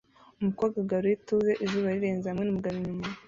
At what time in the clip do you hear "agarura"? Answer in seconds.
0.83-1.13